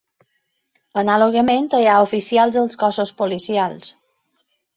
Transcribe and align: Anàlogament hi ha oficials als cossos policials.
Anàlogament 1.01 1.67
hi 1.81 1.85
ha 1.91 1.99
oficials 2.07 2.59
als 2.63 2.81
cossos 2.85 3.13
policials. 3.21 3.95